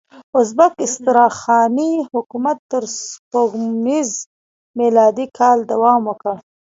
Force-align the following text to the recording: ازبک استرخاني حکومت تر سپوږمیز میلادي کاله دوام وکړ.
ازبک 0.39 0.73
استرخاني 0.87 1.91
حکومت 2.13 2.57
تر 2.71 2.83
سپوږمیز 2.97 4.09
میلادي 4.79 5.25
کاله 5.37 5.63
دوام 5.71 6.01
وکړ. 6.09 6.35